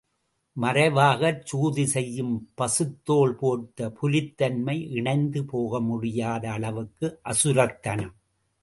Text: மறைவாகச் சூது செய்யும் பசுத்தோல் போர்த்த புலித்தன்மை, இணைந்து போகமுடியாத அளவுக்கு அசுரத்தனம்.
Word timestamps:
மறைவாகச் 0.57 1.43
சூது 1.45 1.87
செய்யும் 1.87 2.33
பசுத்தோல் 2.57 3.35
போர்த்த 3.41 3.89
புலித்தன்மை, 3.91 4.77
இணைந்து 4.91 5.41
போகமுடியாத 5.43 6.45
அளவுக்கு 6.47 7.19
அசுரத்தனம். 7.23 8.15